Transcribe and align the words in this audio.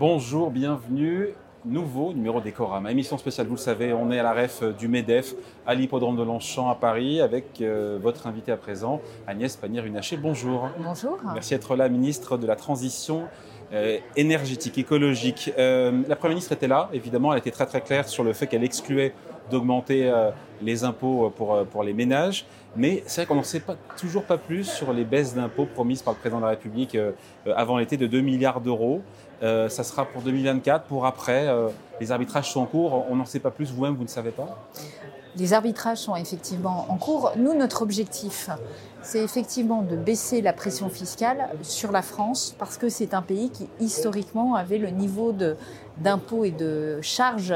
Bonjour, 0.00 0.50
bienvenue. 0.50 1.34
Nouveau 1.66 2.14
numéro 2.14 2.40
Décorama, 2.40 2.90
émission 2.90 3.18
spéciale, 3.18 3.48
vous 3.48 3.56
le 3.56 3.60
savez, 3.60 3.92
on 3.92 4.10
est 4.10 4.18
à 4.18 4.22
la 4.22 4.32
ref 4.32 4.62
du 4.78 4.88
MEDEF 4.88 5.34
à 5.66 5.74
l'hippodrome 5.74 6.16
de 6.16 6.22
Longchamp 6.22 6.70
à 6.70 6.74
Paris 6.74 7.20
avec 7.20 7.60
euh, 7.60 7.98
votre 8.00 8.26
invité 8.26 8.50
à 8.50 8.56
présent, 8.56 9.02
Agnès 9.26 9.54
Pannier-Runacher. 9.56 10.16
Bonjour. 10.16 10.70
Bonjour. 10.78 11.18
Merci 11.34 11.50
d'être 11.50 11.76
là, 11.76 11.90
ministre 11.90 12.38
de 12.38 12.46
la 12.46 12.56
Transition 12.56 13.24
euh, 13.74 13.98
énergétique, 14.16 14.78
écologique. 14.78 15.52
Euh, 15.58 16.00
la 16.08 16.16
Première 16.16 16.36
ministre 16.36 16.52
était 16.52 16.66
là, 16.66 16.88
évidemment, 16.94 17.34
elle 17.34 17.40
était 17.40 17.50
très 17.50 17.66
très 17.66 17.82
claire 17.82 18.08
sur 18.08 18.24
le 18.24 18.32
fait 18.32 18.46
qu'elle 18.46 18.64
excluait 18.64 19.12
d'augmenter 19.50 20.10
les 20.62 20.84
impôts 20.84 21.28
pour, 21.36 21.66
pour 21.66 21.82
les 21.82 21.92
ménages. 21.92 22.46
Mais 22.76 23.02
c'est 23.06 23.22
vrai 23.22 23.26
qu'on 23.26 23.34
n'en 23.34 23.42
sait 23.42 23.58
pas, 23.58 23.74
toujours 23.98 24.22
pas 24.22 24.38
plus 24.38 24.62
sur 24.62 24.92
les 24.92 25.02
baisses 25.02 25.34
d'impôts 25.34 25.66
promises 25.66 26.02
par 26.02 26.14
le 26.14 26.20
président 26.20 26.38
de 26.38 26.44
la 26.44 26.50
République 26.50 26.96
avant 27.56 27.76
l'été 27.78 27.96
de 27.96 28.06
2 28.06 28.20
milliards 28.20 28.60
d'euros. 28.60 29.02
Euh, 29.42 29.68
ça 29.68 29.84
sera 29.84 30.04
pour 30.04 30.22
2024, 30.22 30.84
pour 30.84 31.06
après. 31.06 31.48
Euh, 31.48 31.68
les 32.00 32.12
arbitrages 32.12 32.52
sont 32.52 32.60
en 32.60 32.66
cours. 32.66 33.06
On 33.10 33.16
n'en 33.16 33.24
sait 33.24 33.40
pas 33.40 33.50
plus. 33.50 33.72
Vous-même, 33.72 33.94
vous 33.94 34.02
ne 34.02 34.08
savez 34.08 34.30
pas 34.30 34.58
Les 35.36 35.52
arbitrages 35.54 35.98
sont 35.98 36.16
effectivement 36.16 36.86
en 36.88 36.96
cours. 36.96 37.32
Nous, 37.36 37.54
notre 37.54 37.82
objectif, 37.82 38.50
c'est 39.02 39.22
effectivement 39.22 39.82
de 39.82 39.96
baisser 39.96 40.42
la 40.42 40.52
pression 40.52 40.90
fiscale 40.90 41.48
sur 41.62 41.90
la 41.90 42.02
France 42.02 42.54
parce 42.58 42.76
que 42.76 42.88
c'est 42.88 43.14
un 43.14 43.22
pays 43.22 43.50
qui 43.50 43.68
historiquement 43.80 44.56
avait 44.56 44.78
le 44.78 44.90
niveau 44.90 45.34
d'impôts 45.98 46.44
et 46.44 46.50
de 46.50 46.98
charges 47.00 47.54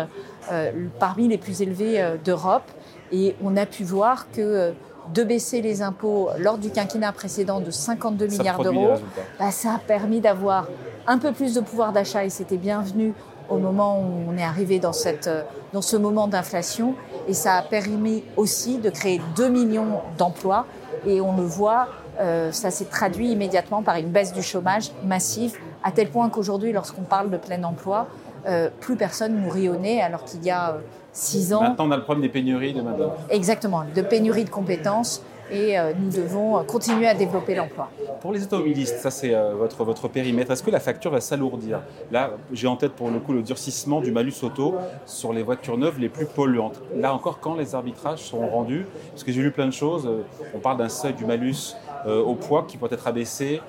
euh, 0.50 0.72
parmi 0.98 1.28
les 1.28 1.38
plus 1.38 1.60
élevés 1.60 2.16
d'Europe. 2.24 2.70
Et 3.12 3.36
on 3.42 3.56
a 3.56 3.66
pu 3.66 3.84
voir 3.84 4.30
que 4.30 4.72
de 5.12 5.22
baisser 5.22 5.60
les 5.60 5.82
impôts 5.82 6.30
lors 6.38 6.56
du 6.56 6.70
quinquennat 6.70 7.12
précédent 7.12 7.60
de 7.60 7.70
52 7.70 8.26
milliards 8.26 8.62
d'euros, 8.62 8.94
bah, 9.38 9.50
ça 9.50 9.74
a 9.74 9.78
permis 9.78 10.20
d'avoir 10.20 10.66
un 11.06 11.18
peu 11.18 11.32
plus 11.32 11.54
de 11.54 11.60
pouvoir 11.60 11.92
d'achat 11.92 12.24
et 12.24 12.30
c'était 12.30 12.56
bienvenu 12.56 13.14
au 13.48 13.58
moment 13.58 14.00
où 14.00 14.30
on 14.30 14.36
est 14.36 14.42
arrivé 14.42 14.78
dans, 14.78 14.92
cette, 14.92 15.28
dans 15.72 15.82
ce 15.82 15.96
moment 15.96 16.28
d'inflation. 16.28 16.94
Et 17.28 17.34
ça 17.34 17.56
a 17.56 17.62
permis 17.62 18.24
aussi 18.36 18.78
de 18.78 18.90
créer 18.90 19.20
2 19.36 19.48
millions 19.48 20.00
d'emplois. 20.18 20.66
Et 21.06 21.20
on 21.20 21.36
le 21.36 21.42
voit, 21.42 21.88
euh, 22.20 22.52
ça 22.52 22.70
s'est 22.70 22.86
traduit 22.86 23.30
immédiatement 23.30 23.82
par 23.82 23.96
une 23.96 24.08
baisse 24.08 24.32
du 24.32 24.42
chômage 24.42 24.92
massive, 25.04 25.58
à 25.82 25.92
tel 25.92 26.08
point 26.08 26.28
qu'aujourd'hui, 26.30 26.72
lorsqu'on 26.72 27.02
parle 27.02 27.30
de 27.30 27.36
plein 27.36 27.62
emploi, 27.64 28.06
euh, 28.46 28.70
plus 28.80 28.96
personne 28.96 29.40
nous 29.40 29.50
rit 29.50 29.68
au 29.68 29.76
nez, 29.76 30.00
alors 30.00 30.24
qu'il 30.24 30.42
y 30.44 30.50
a 30.50 30.70
euh, 30.70 30.78
six 31.12 31.52
ans. 31.52 31.62
Maintenant, 31.62 31.88
on 31.88 31.90
a 31.90 31.96
le 31.96 32.02
problème 32.02 32.22
des 32.22 32.28
pénuries 32.30 32.72
de 32.72 32.80
main 32.80 32.94
Exactement, 33.30 33.84
de 33.94 34.02
pénuries 34.02 34.44
de 34.44 34.50
compétences 34.50 35.22
et 35.50 35.78
euh, 35.78 35.92
nous 35.98 36.10
devons 36.10 36.62
continuer 36.64 37.06
à 37.06 37.14
développer 37.14 37.54
l'emploi. 37.54 37.90
Pour 38.20 38.32
les 38.32 38.42
automobilistes, 38.42 38.98
ça 38.98 39.10
c'est 39.10 39.34
euh, 39.34 39.54
votre, 39.54 39.84
votre 39.84 40.08
périmètre, 40.08 40.50
est-ce 40.50 40.62
que 40.62 40.70
la 40.70 40.80
facture 40.80 41.10
va 41.10 41.20
s'alourdir? 41.20 41.80
Là, 42.10 42.32
j'ai 42.52 42.66
en 42.66 42.76
tête 42.76 42.92
pour 42.92 43.10
le 43.10 43.18
coup 43.18 43.32
le 43.32 43.42
durcissement 43.42 44.00
du 44.00 44.12
malus 44.12 44.34
auto 44.42 44.74
sur 45.06 45.32
les 45.32 45.42
voitures 45.42 45.78
neuves 45.78 45.98
les 45.98 46.08
plus 46.08 46.26
polluantes. 46.26 46.80
Là 46.96 47.14
encore, 47.14 47.40
quand 47.40 47.54
les 47.54 47.74
arbitrages 47.74 48.20
seront 48.20 48.48
rendus, 48.48 48.86
parce 49.10 49.24
que 49.24 49.32
j'ai 49.32 49.42
lu 49.42 49.50
plein 49.50 49.66
de 49.66 49.72
choses, 49.72 50.06
euh, 50.06 50.24
on 50.54 50.58
parle 50.58 50.78
d'un 50.78 50.88
seuil 50.88 51.12
du 51.12 51.24
malus 51.24 51.74
au 52.06 52.34
poids 52.34 52.66
qui 52.68 52.76
pourrait 52.76 52.92
être 52.92 53.06
abaissé 53.06 53.62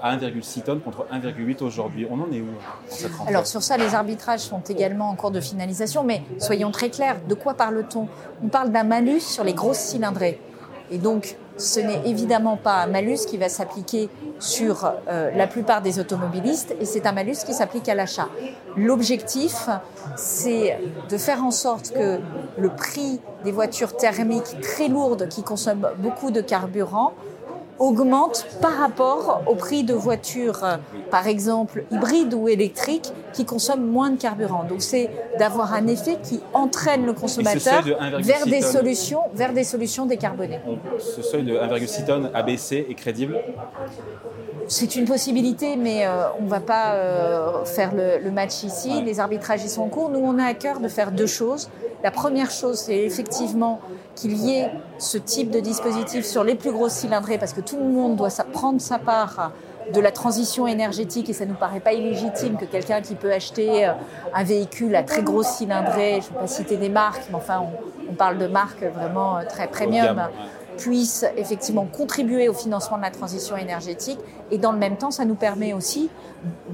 à 0.00 0.16
1,6 0.16 0.62
tonnes 0.62 0.80
contre 0.80 1.06
1,8 1.12 1.62
aujourd'hui. 1.62 2.06
On 2.10 2.14
en 2.14 2.32
est 2.32 2.40
où 2.40 2.48
Alors 3.26 3.46
sur 3.46 3.62
ça, 3.62 3.76
les 3.76 3.94
arbitrages 3.94 4.40
sont 4.40 4.62
également 4.62 5.10
en 5.10 5.14
cours 5.14 5.30
de 5.30 5.40
finalisation, 5.40 6.02
mais 6.02 6.22
soyons 6.38 6.70
très 6.70 6.88
clairs, 6.88 7.18
de 7.28 7.34
quoi 7.34 7.52
parle-t-on? 7.52 8.08
On 8.42 8.48
parle 8.48 8.70
d'un 8.70 8.84
malus 8.84 9.20
sur 9.20 9.44
les 9.44 9.52
grosses 9.52 9.76
cylindrées. 9.76 10.40
Et 10.92 10.98
donc, 10.98 11.36
ce 11.56 11.80
n'est 11.80 12.02
évidemment 12.06 12.56
pas 12.56 12.82
un 12.82 12.86
malus 12.86 13.24
qui 13.26 13.38
va 13.38 13.48
s'appliquer 13.48 14.10
sur 14.38 14.92
euh, 15.08 15.30
la 15.34 15.46
plupart 15.46 15.80
des 15.80 15.98
automobilistes 15.98 16.74
et 16.80 16.84
c'est 16.84 17.06
un 17.06 17.12
malus 17.12 17.44
qui 17.46 17.54
s'applique 17.54 17.88
à 17.88 17.94
l'achat. 17.94 18.28
L'objectif, 18.76 19.68
c'est 20.16 20.78
de 21.08 21.16
faire 21.16 21.42
en 21.42 21.50
sorte 21.50 21.92
que 21.92 22.20
le 22.58 22.68
prix 22.68 23.20
des 23.44 23.52
voitures 23.52 23.96
thermiques 23.96 24.60
très 24.60 24.88
lourdes 24.88 25.28
qui 25.28 25.42
consomment 25.42 25.88
beaucoup 25.98 26.30
de 26.30 26.42
carburant 26.42 27.14
augmente 27.82 28.46
par 28.60 28.76
rapport 28.78 29.42
au 29.46 29.54
prix 29.54 29.82
de 29.82 29.92
voitures, 29.92 30.60
par 31.10 31.26
exemple 31.26 31.84
hybrides 31.90 32.32
ou 32.32 32.48
électriques, 32.48 33.12
qui 33.32 33.44
consomment 33.44 33.86
moins 33.86 34.10
de 34.10 34.16
carburant. 34.16 34.64
Donc 34.64 34.82
c'est 34.82 35.10
d'avoir 35.38 35.74
un 35.74 35.86
effet 35.88 36.18
qui 36.22 36.40
entraîne 36.54 37.04
le 37.04 37.12
consommateur 37.12 37.82
vers 38.20 38.46
des 38.46 38.62
solutions, 38.62 39.22
vers 39.34 39.52
des 39.52 39.64
solutions 39.64 40.06
décarbonées. 40.06 40.60
Ce 40.98 41.22
seuil 41.22 41.42
de 41.42 41.54
1,6 41.54 42.06
tonnes 42.06 42.30
abaissé 42.32 42.86
est 42.88 42.94
crédible? 42.94 43.38
C'est 44.68 44.94
une 44.96 45.04
possibilité, 45.04 45.76
mais 45.76 46.06
euh, 46.06 46.24
on 46.38 46.44
ne 46.44 46.48
va 46.48 46.60
pas 46.60 46.94
euh, 46.94 47.64
faire 47.64 47.92
le, 47.94 48.30
match 48.30 48.62
ici. 48.62 49.02
Les 49.02 49.20
arbitrages 49.20 49.64
y 49.64 49.68
sont 49.68 49.82
en 49.82 49.88
cours. 49.88 50.08
Nous, 50.08 50.20
on 50.20 50.38
a 50.38 50.44
à 50.44 50.54
cœur 50.54 50.80
de 50.80 50.88
faire 50.88 51.10
deux 51.10 51.26
choses. 51.26 51.68
La 52.02 52.10
première 52.10 52.50
chose, 52.50 52.78
c'est 52.78 52.98
effectivement 52.98 53.80
qu'il 54.16 54.36
y 54.36 54.58
ait 54.58 54.70
ce 54.98 55.18
type 55.18 55.50
de 55.50 55.60
dispositif 55.60 56.24
sur 56.24 56.42
les 56.42 56.56
plus 56.56 56.72
grosses 56.72 56.94
cylindrées, 56.94 57.38
parce 57.38 57.52
que 57.52 57.60
tout 57.60 57.76
le 57.76 57.88
monde 57.88 58.16
doit 58.16 58.30
prendre 58.52 58.80
sa 58.80 58.98
part 58.98 59.52
de 59.92 60.00
la 60.00 60.10
transition 60.10 60.66
énergétique 60.66 61.28
et 61.28 61.32
ça 61.32 61.46
nous 61.46 61.54
paraît 61.54 61.80
pas 61.80 61.92
illégitime 61.92 62.56
que 62.56 62.64
quelqu'un 62.64 63.00
qui 63.00 63.14
peut 63.14 63.32
acheter 63.32 63.86
euh, 63.86 63.92
un 64.34 64.44
véhicule 64.44 64.94
à 64.94 65.02
très 65.02 65.22
grosse 65.22 65.48
cylindrée, 65.48 66.20
je 66.22 66.28
ne 66.28 66.34
vais 66.34 66.40
pas 66.40 66.46
citer 66.46 66.76
des 66.76 66.88
marques, 66.88 67.24
mais 67.30 67.36
enfin 67.36 67.64
on, 68.08 68.14
parle 68.14 68.38
de 68.38 68.46
marques 68.46 68.84
vraiment 68.84 69.38
euh, 69.38 69.42
très 69.48 69.66
premium, 69.68 70.20
puisse 70.76 71.24
effectivement 71.36 71.86
contribuer 71.86 72.48
au 72.48 72.54
financement 72.54 72.96
de 72.96 73.02
la 73.02 73.10
transition 73.10 73.56
énergétique. 73.56 74.18
Et 74.50 74.58
dans 74.58 74.72
le 74.72 74.78
même 74.78 74.96
temps, 74.96 75.10
ça 75.10 75.24
nous 75.24 75.34
permet 75.34 75.72
aussi 75.72 76.10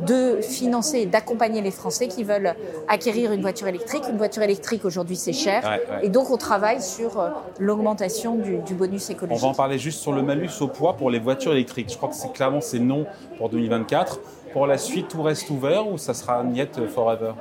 de 0.07 0.41
financer, 0.41 1.07
d'accompagner 1.07 1.61
les 1.61 1.71
Français 1.71 2.09
qui 2.09 2.25
veulent 2.25 2.55
acquérir 2.89 3.33
une 3.33 3.43
voiture 3.43 3.69
électrique. 3.69 4.03
Une 4.09 4.17
voiture 4.17 4.43
électrique, 4.43 4.85
aujourd'hui, 4.85 5.17
c'est 5.17 5.33
cher. 5.33 5.79
Et 6.03 6.09
donc, 6.09 6.31
on 6.31 6.37
travaille 6.37 6.81
sur 6.81 7.21
euh, 7.21 7.31
l'augmentation 7.59 8.37
du, 8.37 8.75
bonus 8.75 9.11
écologique. 9.11 9.43
On 9.43 9.47
va 9.47 9.53
en 9.53 9.57
parler 9.57 9.79
juste 9.79 10.01
sur 10.01 10.13
le 10.13 10.23
malus 10.23 10.51
au 10.61 10.69
poids 10.69 10.95
pour 10.95 11.11
les 11.11 11.19
voitures 11.19 11.53
électriques. 11.53 11.91
Je 11.91 11.97
crois 11.97 12.09
que 12.09 12.15
c'est 12.15 12.33
clairement 12.33 12.61
c'est 12.61 12.79
non 12.79 13.07
pour 13.37 13.51
2024. 13.51 14.21
Pour 14.53 14.67
la 14.67 14.79
suite, 14.79 15.09
tout 15.09 15.23
reste 15.23 15.51
ouvert 15.51 15.87
ou 15.87 15.99
ça 15.99 16.15
sera 16.15 16.43
niet 16.43 16.71
forever? 16.89 17.33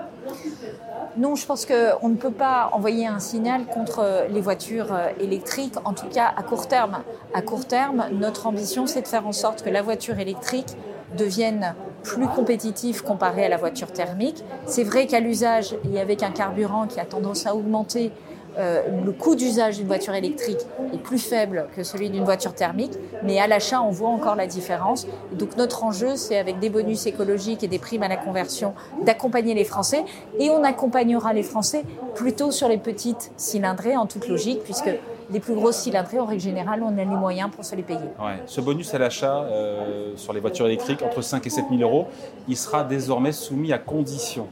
Non, 1.17 1.35
je 1.35 1.45
pense 1.45 1.65
qu'on 1.65 2.09
ne 2.09 2.15
peut 2.15 2.31
pas 2.31 2.69
envoyer 2.73 3.07
un 3.07 3.19
signal 3.19 3.65
contre 3.65 4.27
les 4.29 4.41
voitures 4.41 4.93
euh, 4.93 5.09
électriques, 5.19 5.75
en 5.83 5.93
tout 5.93 6.07
cas 6.07 6.31
à 6.35 6.43
court 6.43 6.67
terme. 6.67 6.99
À 7.33 7.41
court 7.41 7.65
terme, 7.65 8.05
notre 8.11 8.45
ambition, 8.45 8.85
c'est 8.85 9.01
de 9.01 9.07
faire 9.07 9.25
en 9.25 9.31
sorte 9.31 9.63
que 9.63 9.69
la 9.69 9.81
voiture 9.81 10.19
électrique 10.19 10.75
devienne 11.17 11.73
plus 12.03 12.27
compétitive 12.27 13.03
comparée 13.03 13.45
à 13.45 13.49
la 13.49 13.57
voiture 13.57 13.91
thermique. 13.91 14.43
C'est 14.65 14.83
vrai 14.83 15.07
qu'à 15.07 15.19
l'usage 15.19 15.75
et 15.91 15.99
avec 15.99 16.21
un 16.21 16.31
carburant 16.31 16.85
qui 16.85 16.99
a 16.99 17.05
tendance 17.05 17.47
à 17.47 17.55
augmenter, 17.55 18.11
euh, 18.57 18.81
le 19.05 19.11
coût 19.11 19.35
d'usage 19.35 19.77
d'une 19.77 19.87
voiture 19.87 20.13
électrique 20.13 20.59
est 20.93 20.97
plus 20.97 21.19
faible 21.19 21.67
que 21.75 21.83
celui 21.83 22.09
d'une 22.09 22.23
voiture 22.23 22.53
thermique, 22.53 22.93
mais 23.23 23.39
à 23.39 23.47
l'achat, 23.47 23.81
on 23.81 23.91
voit 23.91 24.09
encore 24.09 24.35
la 24.35 24.47
différence. 24.47 25.07
donc 25.33 25.57
notre 25.57 25.83
enjeu, 25.83 26.15
c'est 26.15 26.37
avec 26.37 26.59
des 26.59 26.69
bonus 26.69 27.05
écologiques 27.05 27.63
et 27.63 27.67
des 27.67 27.79
primes 27.79 28.03
à 28.03 28.07
la 28.07 28.17
conversion, 28.17 28.73
d'accompagner 29.03 29.53
les 29.53 29.63
Français. 29.63 30.03
Et 30.39 30.49
on 30.49 30.63
accompagnera 30.63 31.33
les 31.33 31.43
Français 31.43 31.83
plutôt 32.15 32.51
sur 32.51 32.67
les 32.67 32.77
petites 32.77 33.31
cylindrées, 33.37 33.95
en 33.95 34.05
toute 34.07 34.27
logique, 34.27 34.63
puisque 34.63 34.89
les 35.29 35.39
plus 35.39 35.53
grosses 35.53 35.77
cylindrées, 35.77 36.19
en 36.19 36.25
règle 36.25 36.41
générale, 36.41 36.81
on 36.83 36.97
a 36.97 37.03
les 37.03 37.05
moyens 37.05 37.49
pour 37.53 37.65
se 37.65 37.75
les 37.75 37.83
payer. 37.83 37.99
Ce 38.45 38.61
bonus 38.61 38.93
à 38.93 38.97
l'achat 38.97 39.41
euh, 39.43 40.13
sur 40.15 40.33
les 40.33 40.39
voitures 40.39 40.65
électriques, 40.65 41.01
entre 41.01 41.21
5 41.21 41.45
et 41.45 41.49
7 41.49 41.65
000 41.69 41.81
euros, 41.81 42.07
il 42.47 42.57
sera 42.57 42.83
désormais 42.83 43.31
soumis 43.31 43.73
à 43.73 43.77
conditions. 43.77 44.47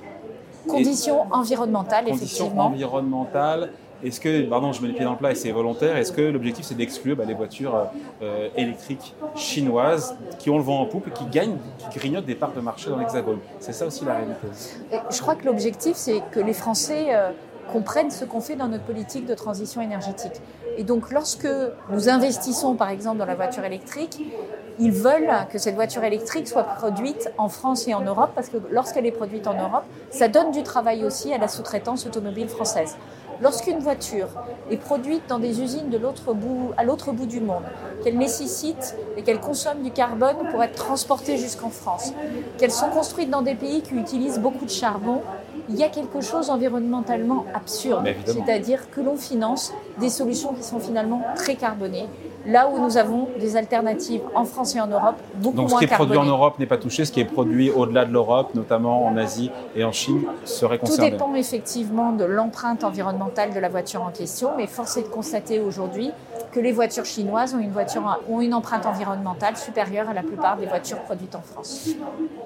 Conditions 0.67 1.27
environnementales, 1.31 2.05
conditions 2.05 2.45
effectivement. 2.45 2.65
environnementales 2.65 3.69
est-ce 4.03 4.19
que, 4.19 4.41
pardon, 4.49 4.71
je 4.71 4.81
mets 4.81 4.89
les 4.89 4.93
pieds 4.93 5.05
dans 5.05 5.11
le 5.11 5.17
plat 5.17 5.31
et 5.31 5.35
c'est 5.35 5.51
volontaire, 5.51 5.95
est-ce 5.97 6.11
que 6.11 6.21
l'objectif 6.21 6.65
c'est 6.65 6.75
d'exclure 6.75 7.15
bah, 7.15 7.23
les 7.25 7.33
voitures 7.33 7.87
euh, 8.21 8.49
électriques 8.55 9.15
chinoises 9.35 10.15
qui 10.39 10.49
ont 10.49 10.57
le 10.57 10.63
vent 10.63 10.81
en 10.81 10.85
poupe 10.85 11.07
et 11.07 11.11
qui 11.11 11.25
gagnent, 11.25 11.57
qui 11.79 11.99
grignotent 11.99 12.25
des 12.25 12.35
parts 12.35 12.53
de 12.53 12.61
marché 12.61 12.89
dans 12.89 12.97
l'Hexagone? 12.97 13.39
C'est 13.59 13.73
ça 13.73 13.85
aussi 13.85 14.05
la 14.05 14.15
réalité. 14.15 14.47
je 15.09 15.21
crois 15.21 15.35
que 15.35 15.45
l'objectif 15.45 15.95
c'est 15.95 16.21
que 16.31 16.39
les 16.39 16.53
Français 16.53 17.07
euh, 17.09 17.31
comprennent 17.71 18.11
ce 18.11 18.25
qu'on 18.25 18.41
fait 18.41 18.55
dans 18.55 18.67
notre 18.67 18.83
politique 18.83 19.25
de 19.25 19.33
transition 19.33 19.81
énergétique. 19.81 20.41
Et 20.77 20.83
donc 20.83 21.11
lorsque 21.11 21.47
nous 21.89 22.09
investissons 22.09 22.75
par 22.75 22.89
exemple 22.89 23.17
dans 23.17 23.25
la 23.25 23.35
voiture 23.35 23.63
électrique, 23.63 24.21
ils 24.77 24.91
veulent 24.91 25.31
que 25.51 25.57
cette 25.57 25.75
voiture 25.75 26.03
électrique 26.03 26.47
soit 26.47 26.63
produite 26.63 27.31
en 27.37 27.47
France 27.47 27.87
et 27.87 27.93
en 27.93 28.01
Europe 28.01 28.31
parce 28.35 28.49
que 28.49 28.57
lorsqu'elle 28.71 29.05
est 29.05 29.11
produite 29.11 29.47
en 29.47 29.53
Europe, 29.53 29.83
ça 30.09 30.27
donne 30.27 30.51
du 30.51 30.63
travail 30.63 31.05
aussi 31.05 31.33
à 31.33 31.37
la 31.37 31.47
sous-traitance 31.47 32.05
automobile 32.05 32.49
française. 32.49 32.97
Lorsqu'une 33.41 33.79
voiture 33.79 34.27
est 34.71 34.77
produite 34.77 35.23
dans 35.27 35.39
des 35.39 35.61
usines 35.61 35.89
de 35.89 35.97
l'autre 35.97 36.33
bout, 36.33 36.71
à 36.77 36.83
l'autre 36.83 37.11
bout 37.11 37.25
du 37.25 37.41
monde, 37.41 37.63
qu'elle 38.03 38.17
nécessite 38.17 38.95
et 39.17 39.23
qu'elle 39.23 39.39
consomme 39.39 39.81
du 39.81 39.91
carbone 39.91 40.37
pour 40.51 40.63
être 40.63 40.75
transportée 40.75 41.37
jusqu'en 41.37 41.69
France, 41.69 42.13
qu'elles 42.57 42.71
sont 42.71 42.89
construites 42.89 43.29
dans 43.29 43.41
des 43.41 43.55
pays 43.55 43.81
qui 43.81 43.95
utilisent 43.95 44.39
beaucoup 44.39 44.65
de 44.65 44.69
charbon, 44.69 45.21
il 45.69 45.75
y 45.75 45.83
a 45.83 45.89
quelque 45.89 46.21
chose 46.21 46.49
environnementalement 46.49 47.45
absurde. 47.53 48.07
C'est-à-dire 48.25 48.89
que 48.91 49.01
l'on 49.01 49.17
finance 49.17 49.73
des 49.99 50.09
solutions 50.09 50.53
qui 50.53 50.63
sont 50.63 50.79
finalement 50.79 51.21
très 51.35 51.55
carbonées, 51.55 52.07
là 52.45 52.69
où 52.69 52.79
nous 52.79 52.97
avons 52.97 53.27
des 53.39 53.55
alternatives 53.57 54.21
en 54.33 54.45
France 54.45 54.75
et 54.75 54.81
en 54.81 54.87
Europe 54.87 55.15
beaucoup 55.35 55.57
Donc, 55.57 55.69
moins 55.69 55.79
ce 55.81 55.85
qui 55.85 55.91
est 55.91 55.95
produit 55.95 56.17
en. 56.17 56.25
Europe 56.25 56.59
n'est 56.59 56.65
pas 56.65 56.77
touché, 56.77 57.05
ce 57.05 57.11
qui 57.11 57.19
est 57.19 57.25
produit 57.25 57.71
au-delà 57.71 58.05
de 58.05 58.13
l'Europe, 58.13 58.53
notamment 58.55 59.05
en 59.05 59.17
Asie 59.17 59.51
et 59.75 59.83
en 59.83 59.91
Chine, 59.91 60.23
serait 60.43 60.77
Tout 60.77 60.87
concerné. 60.87 61.11
dépend 61.11 61.33
effectivement 61.35 62.11
de 62.11 62.25
l'empreinte 62.25 62.83
environnementale 62.83 63.53
de 63.53 63.59
la 63.59 63.69
voiture 63.69 64.01
en 64.01 64.11
question, 64.11 64.51
mais 64.57 64.67
force 64.67 64.97
est 64.97 65.03
de 65.03 65.07
constater 65.07 65.59
aujourd'hui 65.59 66.11
que 66.55 66.61
les 66.61 66.71
voitures 66.71 67.03
chinoises 67.05 67.53
ont 67.53 68.39
une, 68.39 68.53
empreinte 68.53 68.85
environnementale 68.85 69.57
supérieure 69.57 70.07
à 70.09 70.13
la 70.13 70.23
plupart 70.23 70.55
des 70.55 70.65
voitures 70.65 70.99
produites 70.99 71.35
en 71.35 71.41
France. 71.41 71.89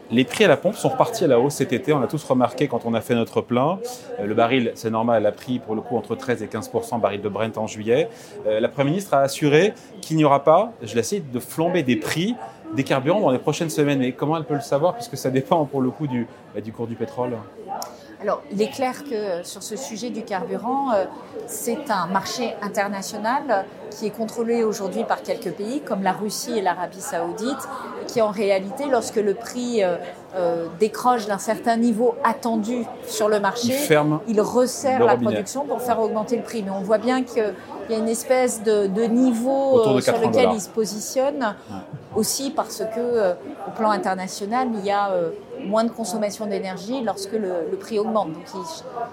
Les 0.09 0.23
prix 0.23 0.45
à 0.45 0.47
la 0.47 0.57
pompe 0.57 0.73
sont 0.73 0.89
repartis 0.89 1.25
à 1.25 1.27
la 1.27 1.39
hausse 1.39 1.53
cet 1.53 1.73
été. 1.73 1.93
On 1.93 2.01
a 2.01 2.07
tous 2.07 2.23
remarqué 2.23 2.67
quand 2.67 2.85
on 2.85 2.95
a 2.95 3.01
fait 3.01 3.13
notre 3.13 3.41
plein. 3.41 3.77
Euh, 4.19 4.25
Le 4.25 4.33
baril, 4.33 4.71
c'est 4.73 4.89
normal, 4.89 5.27
a 5.27 5.31
pris 5.31 5.59
pour 5.59 5.75
le 5.75 5.81
coup 5.81 5.95
entre 5.95 6.15
13 6.15 6.41
et 6.41 6.47
15 6.47 6.71
baril 6.99 7.21
de 7.21 7.29
Brent 7.29 7.55
en 7.57 7.67
juillet. 7.67 8.09
Euh, 8.47 8.59
La 8.59 8.67
Première 8.67 8.93
ministre 8.93 9.13
a 9.13 9.19
assuré 9.19 9.75
qu'il 10.01 10.17
n'y 10.17 10.25
aura 10.25 10.43
pas, 10.43 10.71
je 10.81 10.95
l'essaie, 10.95 11.19
de 11.19 11.39
flamber 11.39 11.83
des 11.83 11.95
prix 11.95 12.35
des 12.75 12.83
carburants 12.83 13.19
dans 13.19 13.31
les 13.31 13.39
prochaines 13.39 13.69
semaines. 13.69 13.99
Mais 13.99 14.13
comment 14.13 14.37
elle 14.37 14.43
peut 14.43 14.55
le 14.55 14.61
savoir 14.61 14.95
Puisque 14.95 15.17
ça 15.17 15.29
dépend 15.29 15.65
pour 15.65 15.81
le 15.81 15.91
coup 15.91 16.07
du, 16.07 16.27
bah, 16.55 16.61
du 16.61 16.71
cours 16.71 16.87
du 16.87 16.95
pétrole? 16.95 17.37
Alors, 18.21 18.41
il 18.51 18.61
est 18.61 18.69
clair 18.69 19.03
que 19.09 19.43
sur 19.47 19.63
ce 19.63 19.77
sujet 19.77 20.09
du 20.09 20.23
carburant, 20.23 20.91
euh, 20.91 21.05
c'est 21.47 21.89
un 21.89 22.07
marché 22.07 22.53
international 22.61 23.65
qui 23.91 24.07
est 24.07 24.09
contrôlé 24.11 24.63
aujourd'hui 24.65 25.05
par 25.05 25.21
quelques 25.21 25.53
pays 25.53 25.79
comme 25.81 26.03
la 26.03 26.11
Russie 26.11 26.57
et 26.57 26.61
l'Arabie 26.61 26.99
saoudite, 26.99 27.57
qui 28.07 28.21
en 28.21 28.29
réalité, 28.31 28.85
lorsque 28.91 29.15
le 29.15 29.33
prix 29.35 29.83
euh, 29.83 29.95
euh, 30.35 30.67
décroche 30.81 31.27
d'un 31.27 31.37
certain 31.37 31.77
niveau 31.77 32.15
attendu 32.25 32.83
sur 33.07 33.29
le 33.29 33.39
marché, 33.39 33.67
Il 33.69 33.73
ferme 33.73 34.19
il 34.27 34.41
resserre 34.41 34.99
la 35.05 35.13
robinet. 35.13 35.31
production 35.31 35.65
pour 35.65 35.81
faire 35.81 35.99
augmenter 36.01 36.35
le 36.35 36.43
prix. 36.43 36.61
Mais 36.61 36.71
on 36.71 36.81
voit 36.81 36.97
bien 36.97 37.23
qu'il 37.23 37.53
y 37.89 37.93
a 37.93 37.97
une 37.97 38.09
espèce 38.09 38.61
de, 38.63 38.87
de 38.87 39.03
niveau 39.03 39.79
de 39.95 40.01
sur 40.01 40.13
80 40.13 40.27
lequel 40.27 40.41
dollars. 40.41 40.55
il 40.55 40.61
se 40.61 40.69
positionne, 40.69 41.55
aussi 42.17 42.51
parce 42.51 42.79
que 42.93 43.31
au 43.67 43.71
plan 43.77 43.91
international, 43.91 44.67
il 44.73 44.85
y 44.85 44.91
a 44.91 45.09
moins 45.69 45.83
de 45.83 45.89
consommation 45.91 46.45
d'énergie 46.47 47.01
lorsque 47.03 47.33
le, 47.33 47.67
le 47.71 47.77
prix 47.77 47.99
augmente. 47.99 48.33
Donc 48.33 48.43
il, 48.53 48.59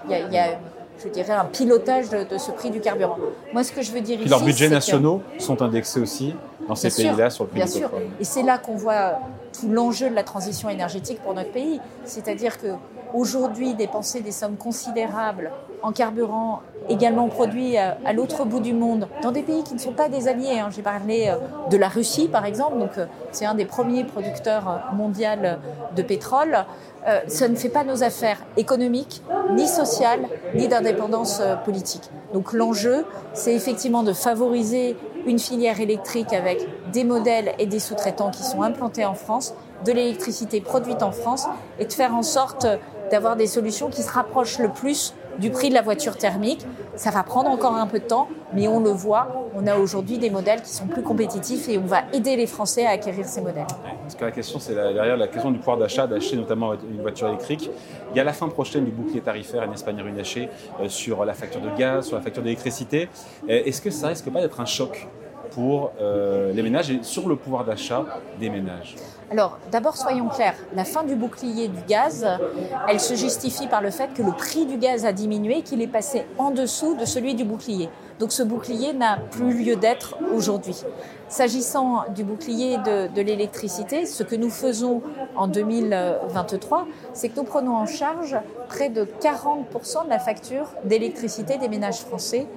il 0.05 0.11
y 0.11 0.15
a, 0.15 0.19
il 0.27 0.33
y 0.33 0.37
a, 0.37 0.59
je 1.03 1.09
dirais, 1.09 1.33
un 1.33 1.45
pilotage 1.45 2.09
de, 2.09 2.23
de 2.23 2.37
ce 2.37 2.51
prix 2.51 2.71
du 2.71 2.79
carburant. 2.81 3.17
Moi, 3.53 3.63
ce 3.63 3.71
que 3.71 3.81
je 3.81 3.91
veux 3.91 4.01
dire 4.01 4.15
Puis 4.17 4.25
ici, 4.25 4.29
leurs 4.29 4.43
budgets 4.43 4.67
que- 4.67 4.73
nationaux 4.73 5.21
sont 5.37 5.61
indexés 5.61 5.99
aussi 5.99 6.35
dans 6.67 6.75
ces 6.75 6.89
pays-là 6.89 7.29
sur 7.29 7.43
le 7.45 7.49
prix 7.51 7.57
Bien 7.59 7.65
du 7.65 7.71
sûr. 7.71 7.89
Et 8.19 8.23
c'est 8.23 8.43
là 8.43 8.57
qu'on 8.57 8.75
voit 8.75 9.19
tout 9.57 9.69
l'enjeu 9.69 10.09
de 10.09 10.15
la 10.15 10.23
transition 10.23 10.69
énergétique 10.69 11.19
pour 11.23 11.33
notre 11.33 11.51
pays. 11.51 11.79
C'est-à-dire 12.05 12.57
que 12.57 12.67
aujourd'hui, 13.13 13.73
dépenser 13.75 14.21
des 14.21 14.31
sommes 14.31 14.57
considérables 14.57 15.51
en 15.83 15.91
carburant, 15.91 16.61
également 16.89 17.27
produit 17.27 17.77
à, 17.77 17.97
à 18.05 18.13
l'autre 18.13 18.45
bout 18.45 18.59
du 18.59 18.73
monde, 18.73 19.07
dans 19.21 19.31
des 19.31 19.43
pays 19.43 19.63
qui 19.63 19.73
ne 19.73 19.79
sont 19.79 19.91
pas 19.91 20.09
des 20.09 20.27
alliés. 20.27 20.59
hein. 20.59 20.69
J'ai 20.75 20.81
parlé 20.81 21.29
euh, 21.29 21.69
de 21.69 21.77
la 21.77 21.87
Russie, 21.87 22.27
par 22.27 22.45
exemple. 22.45 22.79
Donc, 22.79 22.97
euh, 22.97 23.05
c'est 23.31 23.45
un 23.45 23.55
des 23.55 23.65
premiers 23.65 24.03
producteurs 24.03 24.67
euh, 24.67 24.95
mondiaux 24.95 25.27
de 25.95 26.01
pétrole. 26.01 26.65
Euh, 27.07 27.19
ça 27.27 27.47
ne 27.47 27.55
fait 27.55 27.69
pas 27.69 27.83
nos 27.83 28.03
affaires 28.03 28.37
économiques, 28.57 29.21
ni 29.51 29.67
sociales, 29.67 30.21
ni 30.55 30.67
d'indépendance 30.67 31.39
euh, 31.41 31.55
politique. 31.55 32.09
Donc 32.33 32.53
l'enjeu, 32.53 33.05
c'est 33.33 33.53
effectivement 33.55 34.03
de 34.03 34.13
favoriser 34.13 34.97
une 35.25 35.39
filière 35.39 35.79
électrique 35.79 36.33
avec 36.33 36.67
des 36.91 37.03
modèles 37.03 37.53
et 37.59 37.65
des 37.65 37.79
sous-traitants 37.79 38.31
qui 38.31 38.43
sont 38.43 38.61
implantés 38.61 39.05
en 39.05 39.13
France, 39.13 39.53
de 39.85 39.91
l'électricité 39.91 40.59
produite 40.59 41.01
en 41.03 41.11
France, 41.11 41.47
et 41.79 41.85
de 41.85 41.93
faire 41.93 42.13
en 42.13 42.23
sorte 42.23 42.67
d'avoir 43.11 43.37
des 43.37 43.47
solutions 43.47 43.89
qui 43.89 44.03
se 44.03 44.11
rapprochent 44.11 44.59
le 44.59 44.69
plus 44.69 45.13
du 45.39 45.49
prix 45.49 45.69
de 45.69 45.73
la 45.73 45.81
voiture 45.81 46.17
thermique. 46.17 46.65
Ça 46.95 47.11
va 47.11 47.23
prendre 47.23 47.49
encore 47.49 47.75
un 47.75 47.87
peu 47.87 47.99
de 47.99 48.05
temps, 48.05 48.27
mais 48.53 48.67
on 48.67 48.79
le 48.79 48.89
voit, 48.89 49.49
on 49.55 49.67
a 49.67 49.77
aujourd'hui 49.77 50.17
des 50.17 50.29
modèles 50.29 50.61
qui 50.61 50.71
sont 50.71 50.87
plus 50.87 51.03
compétitifs 51.03 51.69
et 51.69 51.77
on 51.77 51.85
va 51.85 52.03
aider 52.13 52.35
les 52.35 52.47
Français 52.47 52.85
à 52.85 52.91
acquérir 52.91 53.25
ces 53.25 53.41
modèles. 53.41 53.67
Parce 54.01 54.15
que 54.15 54.25
la 54.25 54.31
question, 54.31 54.59
c'est 54.59 54.73
derrière 54.73 55.17
la 55.17 55.27
question 55.27 55.51
du 55.51 55.59
pouvoir 55.59 55.77
d'achat, 55.77 56.07
d'acheter 56.07 56.37
notamment 56.37 56.73
une 56.73 57.01
voiture 57.01 57.27
électrique. 57.27 57.69
Il 58.11 58.17
y 58.17 58.19
a 58.19 58.23
la 58.23 58.33
fin 58.33 58.47
prochaine 58.49 58.85
du 58.85 58.91
bouclier 58.91 59.21
tarifaire 59.21 59.63
Agnès 59.63 59.83
Pannier-Runacher 59.83 60.49
euh, 60.81 60.89
sur 60.89 61.25
la 61.25 61.33
facture 61.33 61.61
de 61.61 61.69
gaz, 61.77 62.07
sur 62.07 62.17
la 62.17 62.23
facture 62.23 62.41
d'électricité. 62.43 63.09
Euh, 63.49 63.61
Est-ce 63.65 63.81
que 63.81 63.91
ça 63.91 64.07
risque 64.07 64.29
pas 64.29 64.41
d'être 64.41 64.59
un 64.59 64.65
choc 64.65 65.07
pour 65.51 65.91
euh, 65.99 66.51
les 66.53 66.61
ménages 66.61 66.91
et 66.91 66.99
sur 67.01 67.27
le 67.27 67.35
pouvoir 67.35 67.65
d'achat 67.65 68.05
des 68.39 68.49
ménages 68.49 68.95
Alors, 69.31 69.57
d'abord, 69.71 69.97
soyons 69.97 70.29
clairs, 70.29 70.55
la 70.75 70.85
fin 70.85 71.03
du 71.03 71.15
bouclier 71.15 71.67
du 71.67 71.81
gaz, 71.87 72.25
elle 72.87 72.99
se 72.99 73.15
justifie 73.15 73.67
par 73.67 73.81
le 73.81 73.91
fait 73.91 74.13
que 74.13 74.21
le 74.21 74.31
prix 74.31 74.65
du 74.65 74.77
gaz 74.77 75.05
a 75.05 75.11
diminué, 75.11 75.61
qu'il 75.61 75.81
est 75.81 75.87
passé 75.87 76.25
en 76.37 76.51
dessous 76.51 76.95
de 76.95 77.05
celui 77.05 77.35
du 77.35 77.43
bouclier. 77.43 77.89
Donc 78.19 78.31
ce 78.31 78.41
bouclier 78.41 78.93
n'a 78.93 79.17
plus 79.17 79.53
lieu 79.63 79.75
d'être 79.75 80.17
aujourd'hui. 80.33 80.75
S'agissant 81.29 82.05
du 82.15 82.23
bouclier 82.23 82.77
de, 82.77 83.13
de 83.13 83.21
l'électricité, 83.21 84.05
ce 84.05 84.23
que 84.23 84.35
nous 84.35 84.49
faisons 84.49 85.01
en 85.35 85.47
2023, 85.47 86.87
c'est 87.13 87.29
que 87.29 87.35
nous 87.35 87.43
prenons 87.43 87.75
en 87.75 87.85
charge 87.85 88.35
près 88.67 88.89
de 88.89 89.03
40% 89.21 90.05
de 90.05 90.09
la 90.09 90.19
facture 90.19 90.67
d'électricité 90.83 91.57
des 91.57 91.69
ménages 91.69 91.99
français. 91.99 92.47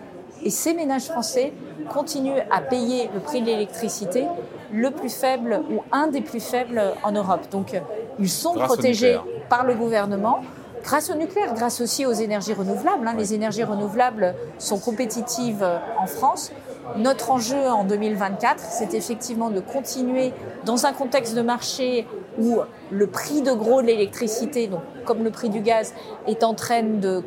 Et 0.42 0.50
ces 0.50 0.72
ménages 0.72 1.04
français 1.06 1.52
continuent 1.90 2.40
à 2.50 2.60
payer 2.60 3.10
le 3.12 3.20
prix 3.20 3.40
de 3.40 3.46
l'électricité 3.46 4.24
le 4.72 4.90
plus 4.90 5.10
faible 5.10 5.60
ou 5.70 5.82
un 5.92 6.06
des 6.06 6.20
plus 6.20 6.40
faibles 6.40 6.80
en 7.02 7.12
Europe. 7.12 7.50
Donc 7.50 7.74
euh, 7.74 7.80
ils 8.18 8.30
sont 8.30 8.54
Grâce 8.54 8.68
protégés 8.68 9.18
par 9.48 9.64
le 9.64 9.74
gouvernement. 9.74 10.40
Grâce 10.82 11.10
au 11.10 11.14
nucléaire, 11.14 11.52
grâce 11.54 11.80
aussi 11.82 12.06
aux 12.06 12.12
énergies 12.12 12.54
renouvelables. 12.54 13.06
hein. 13.06 13.14
Les 13.18 13.34
énergies 13.34 13.64
renouvelables 13.64 14.34
sont 14.58 14.78
compétitives 14.78 15.62
euh, 15.62 15.78
en 15.98 16.06
France. 16.06 16.52
Notre 16.96 17.30
enjeu 17.30 17.66
en 17.68 17.84
2024, 17.84 18.58
c'est 18.58 18.94
effectivement 18.94 19.50
de 19.50 19.60
continuer 19.60 20.32
dans 20.64 20.86
un 20.86 20.92
contexte 20.92 21.36
de 21.36 21.42
marché 21.42 22.06
où 22.38 22.58
le 22.90 23.06
prix 23.06 23.42
de 23.42 23.52
gros 23.52 23.82
de 23.82 23.86
l'électricité, 23.86 24.66
donc 24.66 24.80
comme 25.04 25.22
le 25.22 25.30
prix 25.30 25.50
du 25.50 25.60
gaz, 25.60 25.94
est 26.26 26.42
en 26.42 26.54
train 26.54 26.82
de 26.82 27.22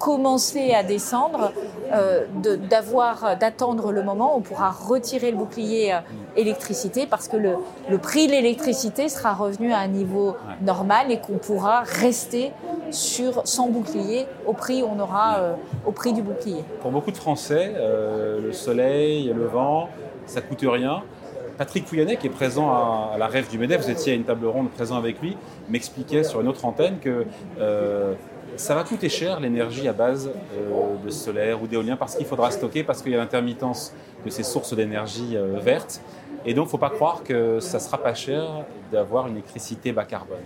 commencer 0.00 0.72
à 0.72 0.82
descendre, 0.82 1.52
euh, 1.92 2.26
d'avoir, 2.70 3.36
d'attendre 3.38 3.92
le 3.92 4.02
moment 4.02 4.34
où 4.34 4.38
on 4.38 4.40
pourra 4.40 4.70
retirer 4.70 5.30
le 5.30 5.36
bouclier 5.36 5.92
euh, 5.92 5.98
électricité 6.36 7.06
parce 7.06 7.28
que 7.28 7.36
le, 7.36 7.54
le 7.88 7.98
prix 7.98 8.26
de 8.26 8.32
l'électricité 8.32 9.08
sera 9.08 9.34
revenu 9.34 9.72
à 9.72 9.78
un 9.78 9.88
niveau 9.88 10.36
normal 10.62 11.10
et 11.10 11.18
qu'on 11.18 11.38
pourra 11.38 11.80
rester 11.80 12.52
sur 12.90 13.46
sans 13.46 13.68
bouclier 13.68 14.26
au 14.46 14.52
prix 14.52 14.82
on 14.82 14.98
aura 15.00 15.38
euh, 15.38 15.54
au 15.86 15.92
prix 15.92 16.12
du 16.12 16.22
bouclier. 16.22 16.64
Pour 16.80 16.90
beaucoup 16.90 17.10
de 17.10 17.16
Français, 17.16 17.72
euh, 17.76 18.40
le 18.40 18.52
soleil, 18.52 19.32
le 19.34 19.46
vent, 19.46 19.88
ça 20.26 20.40
coûte 20.40 20.60
rien. 20.62 21.02
Patrick 21.56 21.86
Pouyanné, 21.86 22.16
qui 22.16 22.28
est 22.28 22.30
présent 22.30 22.70
à, 22.70 23.12
à 23.14 23.18
la 23.18 23.26
Rêve 23.26 23.50
du 23.50 23.58
MEDEF, 23.58 23.82
vous 23.82 23.90
étiez 23.90 24.12
à 24.12 24.16
une 24.16 24.24
table 24.24 24.46
ronde 24.46 24.70
présent 24.70 24.96
avec 24.96 25.20
lui, 25.20 25.36
m'expliquait 25.68 26.22
sur 26.22 26.40
une 26.40 26.46
autre 26.48 26.64
antenne 26.64 26.98
que 27.00 27.26
euh, 27.58 28.14
ça 28.58 28.74
va 28.74 28.84
coûter 28.84 29.08
cher 29.08 29.40
l'énergie 29.40 29.88
à 29.88 29.92
base 29.92 30.28
euh, 30.28 30.96
de 31.04 31.10
solaire 31.10 31.62
ou 31.62 31.66
d'éolien 31.66 31.96
parce 31.96 32.16
qu'il 32.16 32.26
faudra 32.26 32.50
stocker, 32.50 32.82
parce 32.82 33.02
qu'il 33.02 33.12
y 33.12 33.14
a 33.14 33.18
l'intermittence 33.18 33.92
de 34.24 34.30
ces 34.30 34.42
sources 34.42 34.74
d'énergie 34.74 35.36
euh, 35.36 35.58
vertes. 35.58 36.00
Et 36.44 36.54
donc, 36.54 36.64
il 36.64 36.66
ne 36.66 36.70
faut 36.70 36.78
pas 36.78 36.90
croire 36.90 37.22
que 37.22 37.60
ça 37.60 37.78
sera 37.78 37.98
pas 37.98 38.14
cher 38.14 38.44
d'avoir 38.92 39.26
une 39.26 39.34
électricité 39.34 39.92
bas 39.92 40.04
carbone. 40.04 40.38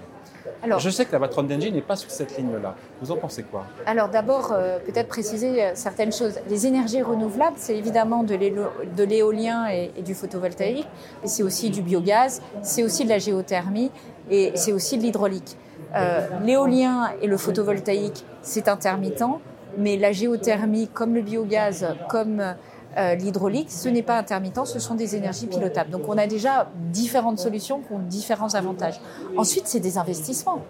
Alors, 0.62 0.78
Je 0.78 0.90
sais 0.90 1.04
que 1.04 1.12
la 1.12 1.18
Vatron 1.18 1.42
d'Engie 1.42 1.72
n'est 1.72 1.80
pas 1.80 1.96
sur 1.96 2.10
cette 2.10 2.36
ligne-là. 2.36 2.74
Vous 3.00 3.10
en 3.10 3.16
pensez 3.16 3.42
quoi? 3.42 3.64
Alors 3.86 4.08
d'abord, 4.08 4.52
euh, 4.52 4.78
peut-être 4.78 5.08
préciser 5.08 5.62
euh, 5.62 5.70
certaines 5.74 6.12
choses. 6.12 6.38
Les 6.48 6.66
énergies 6.66 7.02
renouvelables, 7.02 7.56
c'est 7.56 7.76
évidemment 7.76 8.22
de 8.22 9.04
l'éolien 9.04 9.68
et, 9.70 9.90
et 9.96 10.02
du 10.02 10.14
photovoltaïque, 10.14 10.88
mais 11.22 11.28
c'est 11.28 11.42
aussi 11.42 11.70
du 11.70 11.82
biogaz, 11.82 12.40
c'est 12.62 12.82
aussi 12.84 13.04
de 13.04 13.08
la 13.08 13.18
géothermie 13.18 13.90
et 14.30 14.52
c'est 14.54 14.72
aussi 14.72 14.98
de 14.98 15.02
l'hydraulique. 15.02 15.56
Euh, 15.94 16.26
L'éolien 16.44 17.10
et 17.20 17.26
le 17.26 17.36
photovoltaïque, 17.36 18.24
c'est 18.42 18.68
intermittent, 18.68 19.24
mais 19.78 19.96
la 19.96 20.12
géothermie, 20.12 20.88
comme 20.88 21.14
le 21.14 21.22
biogaz, 21.22 21.86
comme 22.08 22.42
euh, 22.96 23.14
l'hydraulique, 23.14 23.70
ce 23.70 23.88
n'est 23.88 24.02
pas 24.02 24.18
intermittent, 24.18 24.66
ce 24.66 24.78
sont 24.78 24.94
des 24.94 25.16
énergies 25.16 25.46
pilotables. 25.46 25.90
Donc 25.90 26.02
on 26.08 26.18
a 26.18 26.26
déjà 26.26 26.68
différentes 26.92 27.38
solutions 27.38 27.80
qui 27.80 27.92
ont 27.92 27.98
différents 27.98 28.54
avantages. 28.54 29.00
Ensuite, 29.36 29.66
c'est 29.66 29.80
des 29.80 29.98
investissements. 29.98 30.62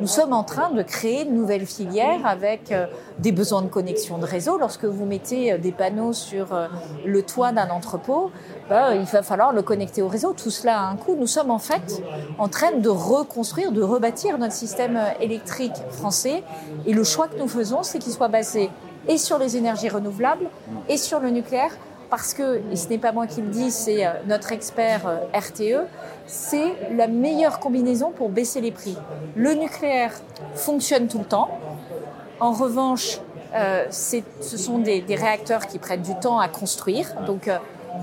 Nous 0.00 0.06
sommes 0.06 0.32
en 0.32 0.44
train 0.44 0.70
de 0.70 0.82
créer 0.82 1.26
de 1.26 1.30
nouvelles 1.30 1.66
filières 1.66 2.24
avec 2.24 2.72
euh, 2.72 2.86
des 3.18 3.32
besoins 3.32 3.60
de 3.60 3.68
connexion 3.68 4.16
de 4.16 4.24
réseau. 4.24 4.56
Lorsque 4.56 4.86
vous 4.86 5.04
mettez 5.04 5.52
euh, 5.52 5.58
des 5.58 5.72
panneaux 5.72 6.14
sur 6.14 6.54
euh, 6.54 6.68
le 7.04 7.22
toit 7.22 7.52
d'un 7.52 7.68
entrepôt, 7.68 8.30
ben, 8.70 8.94
il 8.94 9.04
va 9.04 9.22
falloir 9.22 9.52
le 9.52 9.60
connecter 9.60 10.00
au 10.00 10.08
réseau. 10.08 10.32
Tout 10.32 10.48
cela 10.48 10.80
a 10.80 10.84
un 10.84 10.96
coût. 10.96 11.16
Nous 11.20 11.26
sommes 11.26 11.50
en 11.50 11.58
fait 11.58 12.02
en 12.38 12.48
train 12.48 12.72
de 12.72 12.88
reconstruire, 12.88 13.72
de 13.72 13.82
rebâtir 13.82 14.38
notre 14.38 14.54
système 14.54 14.98
électrique 15.20 15.76
français. 15.90 16.42
Et 16.86 16.94
le 16.94 17.04
choix 17.04 17.28
que 17.28 17.38
nous 17.38 17.48
faisons, 17.48 17.82
c'est 17.82 17.98
qu'il 17.98 18.12
soit 18.12 18.28
basé 18.28 18.70
et 19.06 19.18
sur 19.18 19.38
les 19.38 19.58
énergies 19.58 19.90
renouvelables 19.90 20.46
et 20.88 20.96
sur 20.96 21.20
le 21.20 21.28
nucléaire 21.28 21.72
parce 22.10 22.34
que, 22.34 22.60
et 22.70 22.76
ce 22.76 22.88
n'est 22.88 22.98
pas 22.98 23.12
moi 23.12 23.26
qui 23.26 23.40
le 23.40 23.48
dis, 23.48 23.70
c'est 23.70 24.04
euh, 24.04 24.10
notre 24.26 24.52
expert 24.52 25.06
euh, 25.06 25.18
RTE, 25.32 25.86
c'est 26.26 26.74
la 26.94 27.06
meilleure 27.06 27.60
combinaison 27.60 28.10
pour 28.10 28.28
baisser 28.28 28.60
les 28.60 28.72
prix. 28.72 28.96
Le 29.36 29.54
nucléaire 29.54 30.12
fonctionne 30.54 31.06
tout 31.06 31.20
le 31.20 31.24
temps. 31.24 31.48
En 32.40 32.52
revanche, 32.52 33.20
euh, 33.54 33.86
ce 33.90 34.56
sont 34.56 34.78
des, 34.78 35.04
réacteurs 35.08 35.66
qui 35.66 35.78
prennent 35.78 36.02
du 36.02 36.14
temps 36.16 36.38
à 36.38 36.48
construire. 36.48 37.14
Donc, 37.26 37.50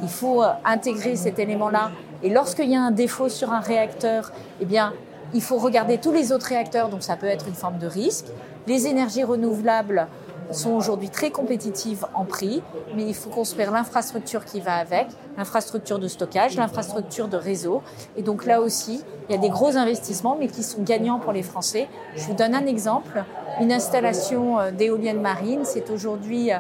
il 0.02 0.10
faut 0.10 0.44
intégrer 0.66 1.16
cet 1.16 1.40
élément-là. 1.40 1.92
Et 2.22 2.30
lorsqu'il 2.30 2.70
y 2.70 2.76
a 2.76 2.82
un 2.82 2.92
défaut 2.92 3.30
sur 3.30 3.52
un 3.52 3.62
réacteur, 3.62 4.32
eh 4.60 4.66
bien, 4.66 4.94
il 5.34 5.42
faut 5.42 5.58
regarder 5.58 5.98
tous 5.98 6.12
les 6.12 6.32
autres 6.32 6.48
réacteurs, 6.48 6.90
donc 6.90 7.04
ça 7.04 7.16
peut 7.16 7.28
être 7.28 7.48
une 7.48 7.54
forme 7.54 7.78
de 7.78 7.88
risque. 7.88 8.26
Les 8.68 8.88
énergies 8.88 9.24
renouvelables 9.24 10.08
sont 10.52 10.72
aujourd'hui 10.72 11.10
très 11.10 11.32
compétitives 11.32 12.06
en 12.14 12.26
prix, 12.26 12.62
mais 12.96 13.04
il 13.04 13.16
faut 13.16 13.30
construire 13.30 13.72
l'infrastructure 13.72 14.46
qui 14.46 14.62
va 14.62 14.76
avec, 14.76 15.08
l'infrastructure 15.38 16.00
de 16.00 16.08
stockage, 16.08 16.56
l'infrastructure 16.56 17.28
de 17.28 17.38
réseau. 17.38 17.82
Et 18.16 18.22
donc 18.22 18.46
là 18.46 18.62
aussi, 18.62 19.04
il 19.30 19.36
y 19.36 19.38
a 19.38 19.42
des 19.42 19.50
gros 19.50 19.76
investissements, 19.78 20.38
mais 20.40 20.48
qui 20.48 20.64
sont 20.64 20.82
gagnants 20.82 21.20
pour 21.20 21.34
les 21.34 21.44
Français. 21.44 21.88
Je 22.16 22.24
vous 22.24 22.34
donne 22.34 22.56
un 22.56 22.66
exemple. 22.66 23.24
Une 23.60 23.72
installation 23.72 24.60
euh, 24.60 24.72
d'éoliennes 24.72 25.22
marines, 25.22 25.64
c'est 25.64 25.90
aujourd'hui 25.90 26.52
euh, 26.52 26.58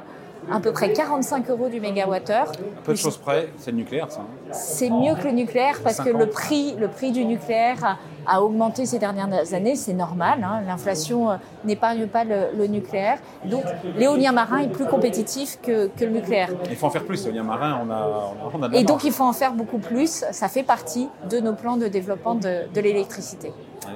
à 0.51 0.59
peu 0.59 0.71
près 0.71 0.93
45 0.93 1.49
euros 1.49 1.69
du 1.69 1.79
mégawattheure. 1.79 2.51
Peu 2.83 2.93
de 2.93 2.97
choses 2.97 3.17
près, 3.17 3.49
c'est 3.57 3.71
le 3.71 3.77
nucléaire, 3.77 4.11
ça. 4.11 4.21
Hein. 4.21 4.51
C'est 4.51 4.89
mieux 4.89 5.15
que 5.15 5.25
le 5.25 5.31
nucléaire 5.31 5.79
parce 5.83 5.99
que 5.99 6.09
le 6.09 6.27
prix, 6.27 6.75
le 6.77 6.87
prix 6.87 7.11
du 7.11 7.25
nucléaire 7.25 7.97
a 8.25 8.41
augmenté 8.41 8.85
ces 8.85 8.99
dernières 8.99 9.53
années, 9.53 9.75
c'est 9.75 9.93
normal. 9.93 10.43
Hein. 10.43 10.61
L'inflation 10.67 11.31
euh, 11.31 11.35
n'épargne 11.63 12.07
pas 12.07 12.23
le, 12.23 12.67
nucléaire. 12.67 13.19
Donc 13.45 13.63
l'éolien 13.97 14.31
marin 14.31 14.59
est 14.59 14.67
plus 14.67 14.85
compétitif 14.85 15.59
que, 15.61 15.89
le 15.99 16.09
nucléaire. 16.09 16.49
Il 16.69 16.75
faut 16.75 16.87
en 16.87 16.89
faire 16.89 17.05
plus, 17.05 17.23
l'éolien 17.25 17.43
marin, 17.43 17.79
on 17.85 17.89
a, 17.89 18.33
on 18.53 18.63
a, 18.63 18.75
Et 18.75 18.83
donc 18.83 19.03
il 19.03 19.11
faut 19.11 19.23
en 19.23 19.33
faire 19.33 19.53
beaucoup 19.53 19.79
plus. 19.79 20.25
Ça 20.31 20.47
fait 20.49 20.63
partie 20.63 21.07
de 21.29 21.39
nos 21.39 21.53
plans 21.53 21.77
de 21.77 21.87
développement 21.87 22.35
de, 22.35 22.71
de 22.73 22.81
l'électricité. 22.81 23.51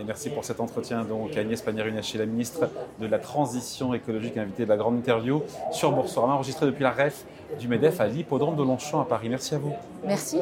Merci 0.06 0.30
pour 0.30 0.46
cet 0.46 0.60
entretien. 0.60 1.04
Donc 1.04 1.36
Agnès 1.38 1.62
Pannier-Runacher, 1.62 2.18
la 2.18 2.26
ministre 2.26 2.70
de 3.00 3.08
la 3.08 3.20
Transition 3.20 3.94
écologique, 3.94 4.38
invitée 4.38 4.64
de 4.64 4.70
la 4.70 4.78
grande 4.78 4.98
interview 4.98 5.44
sur 5.72 5.92
Boursorama, 5.92 6.34
enregistrée 6.34 6.66
depuis 6.66 6.84
la 6.84 6.92
REF 6.92 7.26
du 7.60 7.68
MEDEF 7.68 8.00
à 8.00 8.08
l'hippodrome 8.08 8.56
de 8.56 8.64
Longchamp 8.64 9.02
à 9.02 9.06
Paris. 9.06 9.30
Merci 9.30 9.56
à 9.56 9.60
vous. 9.60 9.74
Merci. 10.06 10.40